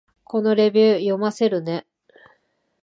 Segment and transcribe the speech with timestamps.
[0.23, 1.85] このレビュー、読ませるね